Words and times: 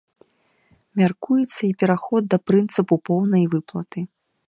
Мяркуецца 1.01 1.59
і 1.69 1.71
пераход 1.83 2.23
да 2.35 2.43
прынцыпу 2.51 3.01
поўнай 3.11 3.43
выплаты. 3.57 3.99